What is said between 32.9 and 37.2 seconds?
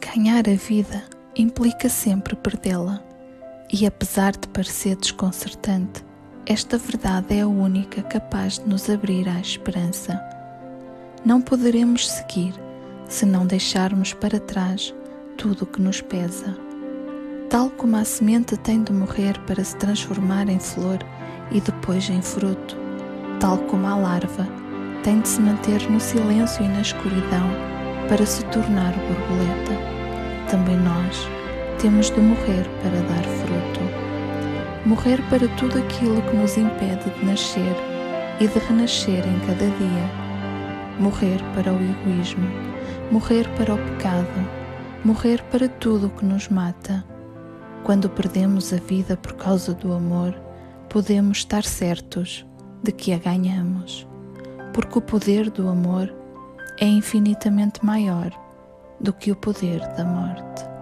dar fruto. Morrer para tudo aquilo que nos impede